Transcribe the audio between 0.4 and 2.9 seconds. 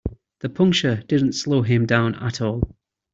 puncture didn't slow him down at all.